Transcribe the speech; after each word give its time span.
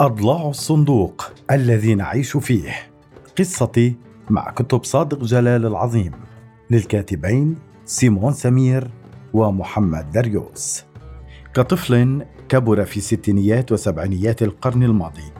أضلاع 0.00 0.48
الصندوق 0.48 1.32
الذي 1.50 1.94
نعيش 1.94 2.36
فيه. 2.36 2.72
قصتي 3.38 3.96
مع 4.30 4.50
كتب 4.50 4.84
صادق 4.84 5.24
جلال 5.24 5.66
العظيم. 5.66 6.12
للكاتبين 6.70 7.56
سيمون 7.84 8.32
سمير 8.32 8.90
ومحمد 9.32 10.10
دريوس. 10.10 10.84
كطفل 11.54 12.24
كبر 12.48 12.84
في 12.84 13.00
ستينيات 13.00 13.72
وسبعينيات 13.72 14.42
القرن 14.42 14.82
الماضي. 14.82 15.32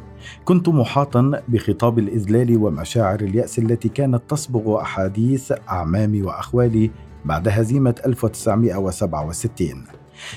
كنت 0.45 0.69
محاطا 0.69 1.43
بخطاب 1.49 1.99
الإذلال 1.99 2.57
ومشاعر 2.57 3.21
اليأس 3.21 3.59
التي 3.59 3.89
كانت 3.89 4.23
تصبغ 4.29 4.81
أحاديث 4.81 5.53
أعمامي 5.69 6.23
وأخوالي 6.23 6.91
بعد 7.25 7.49
هزيمة 7.49 7.95
1967 8.07 9.85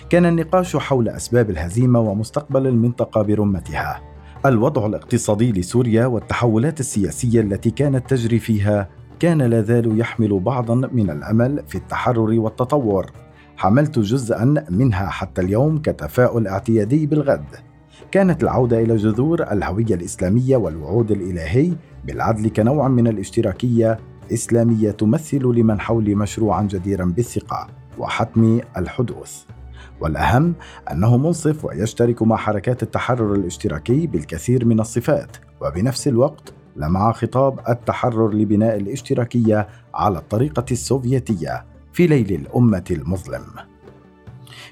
كان 0.09 0.25
النقاش 0.25 0.77
حول 0.77 1.09
أسباب 1.09 1.49
الهزيمة 1.49 1.99
ومستقبل 1.99 2.67
المنطقة 2.67 3.21
برمتها. 3.21 4.01
الوضع 4.45 4.85
الاقتصادي 4.85 5.51
لسوريا 5.51 6.05
والتحولات 6.05 6.79
السياسية 6.79 7.41
التي 7.41 7.71
كانت 7.71 8.09
تجري 8.09 8.39
فيها 8.39 8.89
كان 9.20 9.41
لا 9.41 9.61
زال 9.61 9.99
يحمل 9.99 10.39
بعضا 10.39 10.75
من 10.75 11.09
الأمل 11.09 11.63
في 11.67 11.75
التحرر 11.75 12.39
والتطور. 12.39 13.11
حملت 13.57 13.99
جزءا 13.99 14.65
منها 14.70 15.07
حتى 15.07 15.41
اليوم 15.41 15.77
كتفاؤل 15.77 16.48
اعتيادي 16.48 17.05
بالغد. 17.05 17.45
كانت 18.12 18.43
العودة 18.43 18.81
إلى 18.81 18.95
جذور 18.95 19.43
الهوية 19.51 19.95
الإسلامية 19.95 20.57
والوعود 20.57 21.12
الإلهي 21.12 21.73
بالعدل 22.05 22.48
كنوع 22.49 22.87
من 22.87 23.07
الاشتراكية 23.07 23.99
إسلامية 24.34 24.91
تمثل 24.91 25.43
لمن 25.43 25.79
حولي 25.79 26.15
مشروعا 26.15 26.63
جديرا 26.63 27.05
بالثقة 27.05 27.68
وحتم 27.98 28.59
الحدوث. 28.77 29.43
والأهم 29.99 30.54
أنه 30.91 31.18
منصف 31.18 31.65
ويشترك 31.65 32.24
مع 32.24 32.35
حركات 32.35 32.84
التحرر 32.84 33.35
الاشتراكي 33.35 34.07
بالكثير 34.07 34.65
من 34.65 34.79
الصفات 34.79 35.37
وبنفس 35.62 36.07
الوقت 36.07 36.54
لمع 36.76 37.12
خطاب 37.12 37.60
التحرر 37.70 38.34
لبناء 38.34 38.77
الاشتراكية 38.77 39.68
على 39.93 40.18
الطريقة 40.18 40.65
السوفيتية 40.71 41.65
في 41.93 42.07
ليل 42.07 42.32
الأمة 42.32 42.84
المظلم. 42.91 43.43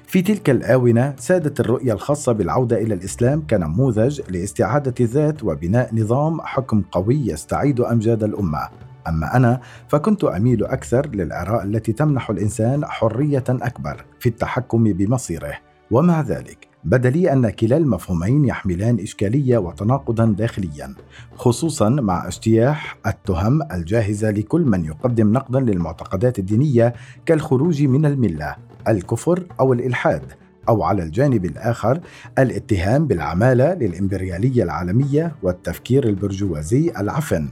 في 0.06 0.22
تلك 0.22 0.50
الآونة 0.50 1.14
سادت 1.18 1.60
الرؤية 1.60 1.92
الخاصة 1.92 2.32
بالعودة 2.32 2.82
إلى 2.82 2.94
الإسلام 2.94 3.46
كنموذج 3.50 4.20
لاستعادة 4.30 4.94
الذات 5.00 5.44
وبناء 5.44 5.94
نظام 5.94 6.40
حكم 6.40 6.82
قوي 6.92 7.26
يستعيد 7.26 7.80
أمجاد 7.80 8.24
الأمة. 8.24 8.68
أما 9.08 9.36
أنا 9.36 9.60
فكنت 9.88 10.24
أميل 10.24 10.64
أكثر 10.64 11.08
للآراء 11.08 11.64
التي 11.64 11.92
تمنح 11.92 12.30
الإنسان 12.30 12.84
حرية 12.84 13.44
أكبر 13.48 14.04
في 14.20 14.28
التحكم 14.28 14.84
بمصيره. 14.84 15.54
ومع 15.90 16.20
ذلك 16.20 16.68
بدا 16.84 17.10
لي 17.10 17.32
أن 17.32 17.50
كلا 17.50 17.76
المفهومين 17.76 18.44
يحملان 18.44 19.00
إشكالية 19.00 19.58
وتناقضا 19.58 20.26
داخليا 20.38 20.94
خصوصا 21.36 21.88
مع 21.88 22.26
اجتياح 22.26 22.96
التهم 23.06 23.62
الجاهزة 23.72 24.30
لكل 24.30 24.60
من 24.60 24.84
يقدم 24.84 25.32
نقدا 25.32 25.60
للمعتقدات 25.60 26.38
الدينية 26.38 26.94
كالخروج 27.26 27.82
من 27.82 28.06
الملة 28.06 28.56
الكفر 28.88 29.46
أو 29.60 29.72
الإلحاد 29.72 30.22
أو 30.68 30.82
على 30.82 31.02
الجانب 31.02 31.44
الآخر 31.44 32.00
الاتهام 32.38 33.06
بالعمالة 33.06 33.74
للإمبريالية 33.74 34.62
العالمية 34.62 35.32
والتفكير 35.42 36.08
البرجوازي 36.08 36.92
العفن. 36.98 37.48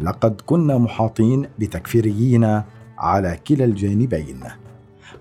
لقد 0.00 0.40
كنا 0.46 0.78
محاطين 0.78 1.46
بتكفيريين 1.58 2.62
على 2.98 3.38
كلا 3.46 3.64
الجانبين. 3.64 4.40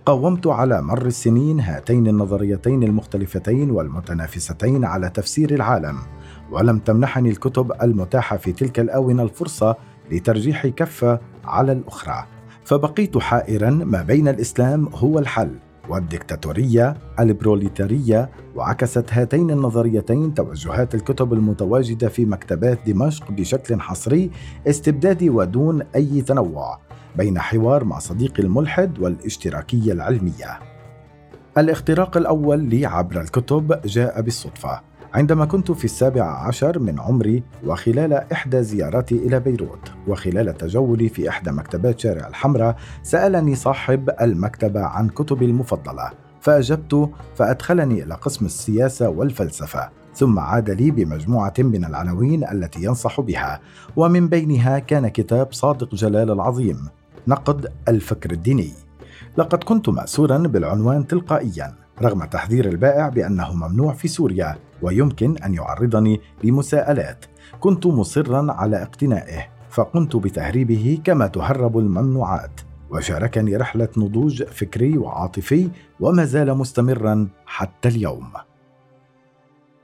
قاومت 0.06 0.48
على 0.48 0.82
مر 0.82 1.06
السنين 1.06 1.60
هاتين 1.60 2.08
النظريتين 2.08 2.84
المختلفتين 2.84 3.72
والمتنافستين 3.72 4.86
على 4.86 5.10
تفسير 5.10 5.54
العالم 5.54 5.98
ولم 6.52 6.80
تمنحني 6.80 7.30
الكتب 7.30 7.72
المتاحة 7.82 8.38
في 8.38 8.52
تلك 8.52 8.80
الآونة 8.80 9.24
الفرصة 9.24 9.76
لترجيح 10.12 10.68
كفة 10.68 11.20
على 11.46 11.72
الأخرى. 11.72 12.26
فبقيت 12.66 13.18
حائرا 13.18 13.70
ما 13.70 14.02
بين 14.02 14.28
الإسلام 14.28 14.90
هو 14.96 15.20
الحل. 15.20 15.56
والدكتاتورية 15.90 16.98
البروليتارية 17.20 18.30
وعكست 18.56 19.14
هاتين 19.14 19.52
النظريتين 19.52 20.34
توجهات 20.34 20.96
الكتب 20.96 21.34
المتواجدة 21.34 22.10
في 22.10 22.26
مكتبات 22.26 22.80
دمشق 22.88 23.32
بشكل 23.32 23.80
حصري 23.80 24.32
استبدادي 24.68 25.30
ودون 25.30 25.82
أي 25.96 26.22
تنوع 26.22 26.80
بين 27.16 27.40
حوار 27.40 27.84
مع 27.84 28.00
صديقي 28.00 28.44
الملحد 28.44 29.00
والاشتراكية 29.00 29.92
العلمية. 29.92 30.60
الاختراق 31.58 32.18
الأول 32.18 32.60
لي 32.60 32.86
عبر 32.86 33.22
الكتب 33.22 33.82
جاء 33.86 34.22
بالصدفة. 34.22 34.93
عندما 35.14 35.46
كنت 35.46 35.72
في 35.72 35.86
السابع 35.86 36.24
عشر 36.48 36.80
من 36.80 37.00
عمري 37.00 37.44
وخلال 37.66 38.14
إحدى 38.14 38.64
زياراتي 38.64 39.16
إلى 39.16 39.40
بيروت 39.40 39.92
وخلال 40.08 40.58
تجولي 40.58 41.10
في 41.10 41.30
إحدى 41.30 41.52
مكتبات 41.52 42.00
شارع 42.00 42.28
الحمراء 42.28 42.76
سألني 43.04 43.56
صاحب 43.56 44.10
المكتبة 44.22 44.82
عن 44.82 45.10
كتبي 45.10 45.46
المفضلة 45.46 46.12
فأجبت 46.42 47.10
فأدخلني 47.36 48.04
إلى 48.04 48.14
قسم 48.14 48.46
السياسة 48.46 49.10
والفلسفة 49.10 49.90
ثم 50.16 50.40
عاد 50.40 50.70
لي 50.70 50.92
بمجموعة 50.92 51.54
من 51.60 51.86
العناوين 51.86 52.44
التي 52.44 52.84
ينصح 52.84 53.22
بها 53.22 53.60
ومن 53.96 54.28
بينها 54.28 54.80
كان 54.80 55.08
كتاب 55.08 55.54
صادق 55.54 55.96
جلال 55.96 56.32
العظيم 56.32 56.88
نقد 57.28 57.72
الفكر 57.88 58.32
الديني. 58.32 58.72
لقد 59.38 59.64
كنت 59.64 59.90
مأسورا 59.90 60.38
بالعنوان 60.38 61.08
تلقائيا 61.08 61.74
رغم 62.02 62.24
تحذير 62.24 62.70
البائع 62.70 63.10
بأنه 63.10 63.54
ممنوع 63.54 63.94
في 63.94 64.08
سوريا 64.08 64.56
ويمكن 64.84 65.38
أن 65.38 65.54
يعرضني 65.54 66.22
لمساءلات. 66.44 67.26
كنت 67.60 67.88
مصرا 67.88 68.52
على 68.52 68.82
اقتنائه 68.84 69.48
فقمت 69.70 70.16
بتهريبه 70.16 71.02
كما 71.04 71.28
تهرب 71.28 71.78
الممنوعات. 71.78 72.62
وشاركني 72.92 73.58
رحلة 73.58 73.90
نضوج 73.98 74.44
فكري 74.44 74.98
وعاطفي 74.98 75.70
وما 76.00 76.26
زال 76.26 76.58
مستمرا 76.58 77.28
حتى 77.46 77.90
اليوم. 77.90 78.28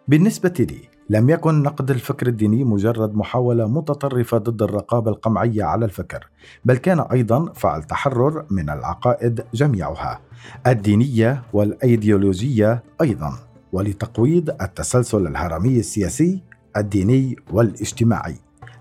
بالنسبة 0.08 0.54
لي 0.60 0.90
لم 1.10 1.30
يكن 1.30 1.64
نقد 1.64 1.92
الفكر 1.92 2.28
الديني 2.28 2.64
مجرد 2.64 3.16
محاولة 3.16 3.68
متطرفة 3.68 4.38
ضد 4.38 4.62
الرقابة 4.62 5.12
القمعية 5.12 5.64
على 5.64 5.86
الفكر، 5.86 6.30
بل 6.66 6.78
كان 6.78 7.00
أيضا 7.00 7.54
فعل 7.54 7.84
تحرر 7.84 8.46
من 8.50 8.70
العقائد 8.70 9.44
جميعها، 9.54 10.20
الدينية 10.68 11.44
والأيديولوجية 11.54 12.84
أيضا، 13.02 13.34
ولتقويض 13.74 14.50
التسلسل 14.62 15.28
الهرمي 15.28 15.80
السياسي، 15.80 16.44
الديني 16.78 17.36
والاجتماعي. 17.52 18.36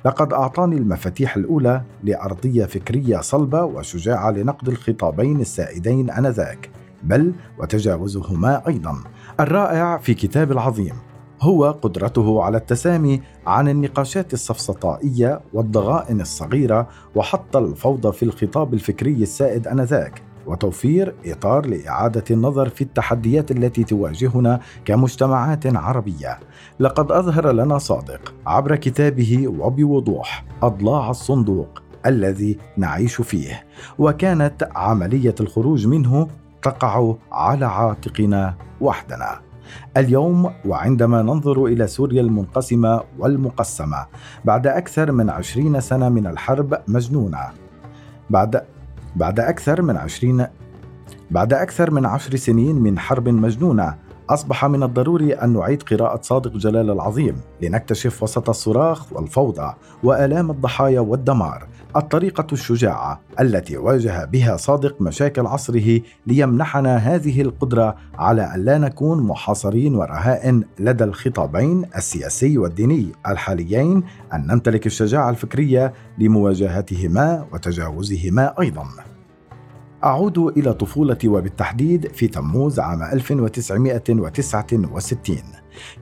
لقد 0.05 0.33
أعطاني 0.33 0.77
المفاتيح 0.77 1.37
الأولى 1.37 1.83
لأرضية 2.05 2.65
فكرية 2.65 3.21
صلبة 3.21 3.65
وشجاعة 3.65 4.31
لنقد 4.31 4.69
الخطابين 4.69 5.41
السائدين 5.41 6.11
آنذاك، 6.11 6.71
بل 7.03 7.33
وتجاوزهما 7.59 8.67
أيضا. 8.67 8.97
الرائع 9.41 9.99
في 9.99 10.15
كتاب 10.15 10.53
العظيم 10.53 10.95
هو 11.43 11.71
قدرته 11.71 12.43
على 12.43 12.57
التسامي 12.57 13.23
عن 13.47 13.69
النقاشات 13.69 14.33
السفسطائيه 14.33 15.41
والضغائن 15.53 16.21
الصغيرة 16.21 16.89
وحط 17.15 17.57
الفوضى 17.57 18.13
في 18.13 18.23
الخطاب 18.23 18.75
الفكري 18.75 19.23
السائد 19.23 19.69
آنذاك 19.69 20.23
وتوفير 20.49 21.15
إطار 21.27 21.67
لإعادة 21.67 22.25
النظر 22.31 22.69
في 22.69 22.83
التحديات 22.85 23.51
التي 23.51 23.85
تواجهنا 23.85 24.61
كمجتمعات 24.85 25.77
عربية. 25.77 26.39
لقد 26.81 27.13
أظهر 27.13 27.53
لنا 27.53 27.79
صادق 27.79 28.35
عبر 28.47 28.77
كتابه 28.77 29.49
وبوضوح 29.49 30.45
أضلاع 30.63 31.11
الصندوق 31.11 31.83
الذي 32.07 32.59
نعيش 32.77 33.21
فيه 33.21 33.65
وكانت 33.99 34.69
عملية 34.75 35.35
الخروج 35.41 35.87
منه 35.87 36.29
تقع 36.63 37.15
على 37.33 37.67
عاتقنا 37.67 38.55
وحدنا. 38.81 39.41
اليوم 39.97 40.51
وعندما 40.65 41.23
ننظر 41.23 41.65
إلى 41.65 41.87
سوريا 41.87 42.21
المنقسمة 42.21 43.03
والمقسمة 43.19 44.07
بعد 44.45 44.67
أكثر 44.67 45.13
من 45.13 45.31
عشرين 45.31 45.81
سنة 45.81 46.09
من 46.09 46.27
الحرب 46.27 46.79
مجنونة 46.89 47.39
بعد 48.31 48.63
بعد 49.17 49.41
أكثر 49.41 49.83
من 49.83 49.97
عشرين 49.97 50.47
بعد 51.31 51.53
أكثر 51.53 51.91
من 51.91 52.07
عشر 52.07 52.37
سنين 52.37 52.77
من 52.77 52.99
حرب 52.99 53.29
مجنونة. 53.29 53.95
أصبح 54.31 54.65
من 54.65 54.83
الضروري 54.83 55.33
أن 55.33 55.53
نعيد 55.53 55.83
قراءة 55.83 56.21
صادق 56.23 56.57
جلال 56.57 56.91
العظيم 56.91 57.41
لنكتشف 57.63 58.23
وسط 58.23 58.49
الصراخ 58.49 59.13
والفوضى 59.13 59.75
وآلام 60.03 60.51
الضحايا 60.51 61.01
والدمار 61.01 61.69
الطريقة 61.97 62.47
الشجاعة 62.53 63.21
التي 63.41 63.77
واجه 63.77 64.25
بها 64.25 64.57
صادق 64.57 65.03
مشاكل 65.03 65.47
عصره 65.47 66.01
ليمنحنا 66.27 66.97
هذه 66.97 67.43
القدرة 67.43 67.97
على 68.19 68.55
أن 68.55 68.65
لا 68.65 68.79
نكون 68.79 69.23
محاصرين 69.23 69.95
ورهائن 69.95 70.65
لدى 70.79 71.05
الخطابين 71.05 71.85
السياسي 71.97 72.59
والديني 72.59 73.13
الحاليين 73.29 74.03
أن 74.35 74.47
نمتلك 74.47 74.87
الشجاعة 74.87 75.31
الفكرية 75.31 75.93
لمواجهتهما 76.19 77.47
وتجاوزهما 77.53 78.55
أيضاً. 78.61 79.18
أعود 80.05 80.39
إلى 80.39 80.75
طفولتي 80.75 81.29
وبالتحديد 81.29 82.13
في 82.13 82.29
تموز 82.29 82.81
عام 82.81 83.03
1969 83.03 85.37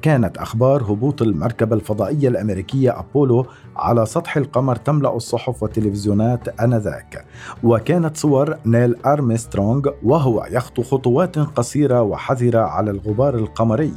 كانت 0.02 0.38
أخبار 0.38 0.82
هبوط 0.82 1.22
المركبة 1.22 1.76
الفضائية 1.76 2.28
الأمريكية 2.28 3.00
أبولو 3.00 3.46
على 3.76 4.06
سطح 4.06 4.36
القمر 4.36 4.76
تملأ 4.76 5.16
الصحف 5.16 5.62
والتلفزيونات 5.62 6.60
آنذاك. 6.60 7.26
وكانت 7.62 8.16
صور 8.16 8.56
نيل 8.66 8.96
أرمسترونغ 9.06 9.88
وهو 10.02 10.46
يخطو 10.50 10.82
خطوات 10.82 11.38
قصيرة 11.38 12.02
وحذرة 12.02 12.60
على 12.60 12.90
الغبار 12.90 13.34
القمري 13.34 13.92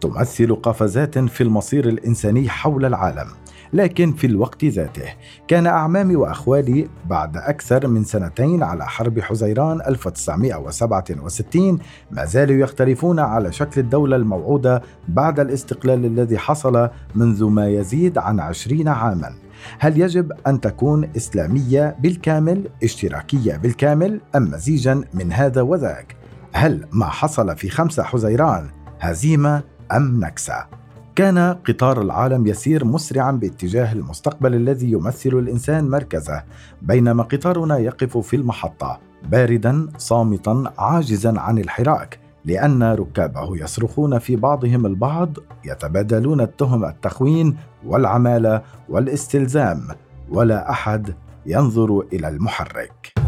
تمثل 0.00 0.54
قفزات 0.54 1.18
في 1.18 1.42
المصير 1.42 1.88
الإنساني 1.88 2.48
حول 2.48 2.84
العالم. 2.84 3.26
لكن 3.72 4.12
في 4.12 4.26
الوقت 4.26 4.64
ذاته 4.64 5.14
كان 5.48 5.66
أعمامي 5.66 6.16
وأخوالي 6.16 6.88
بعد 7.06 7.36
أكثر 7.36 7.86
من 7.86 8.04
سنتين 8.04 8.62
على 8.62 8.86
حرب 8.86 9.20
حزيران 9.20 9.80
1967 9.80 11.78
ما 12.10 12.24
زالوا 12.24 12.56
يختلفون 12.56 13.18
على 13.18 13.52
شكل 13.52 13.80
الدولة 13.80 14.16
الموعودة 14.16 14.82
بعد 15.08 15.40
الاستقلال 15.40 16.04
الذي 16.04 16.38
حصل 16.38 16.88
منذ 17.14 17.44
ما 17.44 17.68
يزيد 17.68 18.18
عن 18.18 18.40
عشرين 18.40 18.88
عاماً 18.88 19.32
هل 19.78 20.00
يجب 20.00 20.32
أن 20.46 20.60
تكون 20.60 21.10
إسلامية 21.16 21.96
بالكامل، 22.00 22.68
اشتراكية 22.82 23.56
بالكامل، 23.56 24.20
أم 24.36 24.50
مزيجا 24.50 25.04
من 25.14 25.32
هذا 25.32 25.62
وذاك؟ 25.62 26.16
هل 26.52 26.86
ما 26.92 27.06
حصل 27.06 27.56
في 27.56 27.68
خمسة 27.68 28.02
حزيران 28.02 28.70
هزيمة 29.00 29.62
أم 29.92 30.24
نكسة؟ 30.24 30.66
كان 31.16 31.38
قطار 31.68 32.02
العالم 32.02 32.46
يسير 32.46 32.84
مسرعا 32.84 33.32
باتجاه 33.32 33.92
المستقبل 33.92 34.54
الذي 34.54 34.92
يمثل 34.92 35.30
الإنسان 35.30 35.88
مركزه 35.88 36.42
بينما 36.82 37.22
قطارنا 37.22 37.78
يقف 37.78 38.18
في 38.18 38.36
المحطة 38.36 39.00
باردا 39.22 39.88
صامتا 39.98 40.72
عاجزا 40.78 41.40
عن 41.40 41.58
الحراك 41.58 42.18
لأن 42.44 42.82
ركابه 42.82 43.56
يصرخون 43.56 44.18
في 44.18 44.36
بعضهم 44.36 44.86
البعض 44.86 45.36
يتبادلون 45.64 46.40
التهم 46.40 46.84
التخوين 46.84 47.56
والعمالة 47.86 48.62
والاستلزام 48.88 49.88
ولا 50.30 50.70
أحد 50.70 51.14
ينظر 51.46 52.06
إلى 52.12 52.28
المحرك. 52.28 53.19